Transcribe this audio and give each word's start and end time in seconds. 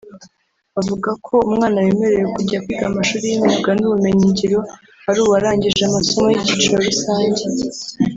Avuga 0.79 1.09
ko 1.25 1.33
umwana 1.49 1.77
wemerewe 1.85 2.27
kujya 2.35 2.61
kwiga 2.63 2.85
amashuri 2.91 3.25
y’imyuga 3.31 3.71
n’ubumenyi 3.75 4.23
ngiro 4.31 4.59
ari 5.09 5.19
uwarangije 5.25 5.81
amasomo 5.85 6.27
y’ikiciro 6.33 6.77
rusange 6.87 7.43